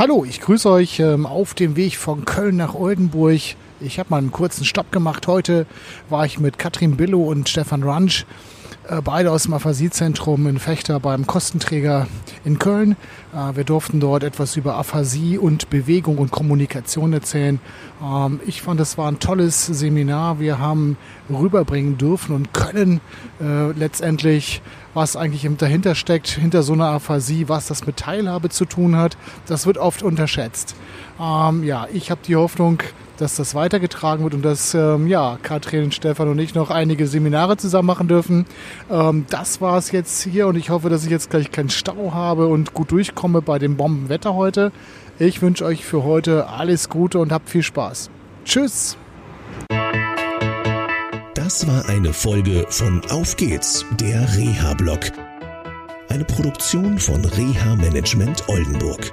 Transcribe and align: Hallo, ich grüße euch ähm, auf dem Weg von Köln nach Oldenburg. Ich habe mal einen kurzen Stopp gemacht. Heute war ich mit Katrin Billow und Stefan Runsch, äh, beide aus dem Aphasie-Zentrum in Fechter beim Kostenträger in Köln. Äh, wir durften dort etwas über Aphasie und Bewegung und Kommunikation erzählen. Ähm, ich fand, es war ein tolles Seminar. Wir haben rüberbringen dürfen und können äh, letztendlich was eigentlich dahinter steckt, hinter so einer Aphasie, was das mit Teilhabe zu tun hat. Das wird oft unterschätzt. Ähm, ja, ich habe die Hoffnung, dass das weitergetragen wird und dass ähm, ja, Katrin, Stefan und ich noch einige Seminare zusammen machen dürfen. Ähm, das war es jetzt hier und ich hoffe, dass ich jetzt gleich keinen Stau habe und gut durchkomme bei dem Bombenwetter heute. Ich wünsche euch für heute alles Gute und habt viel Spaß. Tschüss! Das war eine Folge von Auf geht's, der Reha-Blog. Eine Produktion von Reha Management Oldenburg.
Hallo, 0.00 0.24
ich 0.26 0.40
grüße 0.40 0.70
euch 0.70 0.98
ähm, 0.98 1.26
auf 1.26 1.52
dem 1.52 1.76
Weg 1.76 1.98
von 1.98 2.24
Köln 2.24 2.56
nach 2.56 2.74
Oldenburg. 2.74 3.38
Ich 3.80 3.98
habe 3.98 4.08
mal 4.08 4.16
einen 4.16 4.32
kurzen 4.32 4.64
Stopp 4.64 4.92
gemacht. 4.92 5.26
Heute 5.26 5.66
war 6.08 6.24
ich 6.24 6.38
mit 6.40 6.56
Katrin 6.56 6.96
Billow 6.96 7.24
und 7.24 7.50
Stefan 7.50 7.82
Runsch, 7.82 8.22
äh, 8.22 8.24
beide 9.04 9.30
aus 9.30 9.44
dem 9.44 9.54
Aphasie-Zentrum 9.54 10.46
in 10.46 10.58
Fechter 10.58 11.00
beim 11.00 11.26
Kostenträger 11.26 12.06
in 12.44 12.58
Köln. 12.58 12.96
Äh, 13.34 13.56
wir 13.56 13.64
durften 13.64 14.00
dort 14.00 14.24
etwas 14.24 14.56
über 14.56 14.76
Aphasie 14.76 15.38
und 15.38 15.70
Bewegung 15.70 16.18
und 16.18 16.30
Kommunikation 16.30 17.12
erzählen. 17.12 17.60
Ähm, 18.02 18.40
ich 18.46 18.62
fand, 18.62 18.80
es 18.80 18.98
war 18.98 19.10
ein 19.10 19.18
tolles 19.18 19.66
Seminar. 19.66 20.40
Wir 20.40 20.58
haben 20.58 20.96
rüberbringen 21.30 21.98
dürfen 21.98 22.34
und 22.34 22.52
können 22.52 23.00
äh, 23.40 23.72
letztendlich 23.72 24.62
was 24.92 25.14
eigentlich 25.14 25.48
dahinter 25.56 25.94
steckt, 25.94 26.28
hinter 26.28 26.62
so 26.62 26.72
einer 26.72 26.86
Aphasie, 26.86 27.48
was 27.48 27.68
das 27.68 27.86
mit 27.86 27.96
Teilhabe 27.96 28.48
zu 28.48 28.64
tun 28.64 28.96
hat. 28.96 29.16
Das 29.46 29.66
wird 29.66 29.78
oft 29.78 30.02
unterschätzt. 30.02 30.74
Ähm, 31.20 31.64
ja, 31.64 31.86
ich 31.92 32.10
habe 32.10 32.20
die 32.26 32.36
Hoffnung, 32.36 32.82
dass 33.18 33.36
das 33.36 33.54
weitergetragen 33.54 34.24
wird 34.24 34.34
und 34.34 34.42
dass 34.42 34.74
ähm, 34.74 35.06
ja, 35.06 35.38
Katrin, 35.42 35.92
Stefan 35.92 36.28
und 36.28 36.38
ich 36.38 36.54
noch 36.54 36.70
einige 36.70 37.06
Seminare 37.06 37.56
zusammen 37.56 37.86
machen 37.86 38.08
dürfen. 38.08 38.46
Ähm, 38.90 39.26
das 39.28 39.60
war 39.60 39.76
es 39.76 39.92
jetzt 39.92 40.22
hier 40.22 40.46
und 40.46 40.56
ich 40.56 40.70
hoffe, 40.70 40.88
dass 40.88 41.04
ich 41.04 41.10
jetzt 41.10 41.30
gleich 41.30 41.50
keinen 41.50 41.70
Stau 41.70 42.12
habe 42.14 42.46
und 42.46 42.72
gut 42.74 42.90
durchkomme 42.90 43.42
bei 43.42 43.58
dem 43.58 43.76
Bombenwetter 43.76 44.34
heute. 44.34 44.72
Ich 45.18 45.42
wünsche 45.42 45.66
euch 45.66 45.84
für 45.84 46.02
heute 46.04 46.48
alles 46.48 46.88
Gute 46.88 47.18
und 47.18 47.30
habt 47.30 47.50
viel 47.50 47.62
Spaß. 47.62 48.10
Tschüss! 48.44 48.96
Das 51.34 51.66
war 51.66 51.88
eine 51.88 52.12
Folge 52.12 52.64
von 52.70 53.02
Auf 53.10 53.36
geht's, 53.36 53.84
der 54.00 54.20
Reha-Blog. 54.36 55.00
Eine 56.08 56.24
Produktion 56.24 56.98
von 56.98 57.24
Reha 57.24 57.76
Management 57.76 58.48
Oldenburg. 58.48 59.12